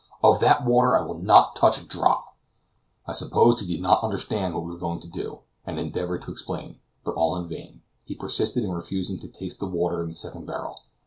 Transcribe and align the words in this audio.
of 0.23 0.39
that 0.39 0.65
water 0.65 0.97
I 0.97 1.03
will 1.03 1.19
not 1.19 1.55
touch 1.55 1.79
a 1.79 1.85
drop." 1.85 2.35
I 3.05 3.11
supposed 3.11 3.59
he 3.59 3.67
did 3.67 3.83
not 3.83 4.03
understand 4.03 4.55
what 4.55 4.63
we 4.63 4.71
were 4.71 4.77
going 4.79 4.99
to 4.99 5.07
do, 5.07 5.41
and 5.63 5.77
endeavored 5.77 6.23
to 6.23 6.31
explain; 6.31 6.79
but 7.05 7.13
all 7.13 7.35
in 7.35 7.47
vain; 7.47 7.83
he 8.05 8.15
persisted 8.15 8.63
in 8.63 8.71
refusing 8.71 9.19
to 9.19 9.27
taste 9.27 9.59
the 9.59 9.67
water 9.67 10.01
in 10.01 10.07
the 10.07 10.15
second 10.15 10.47
barrel. 10.47 10.79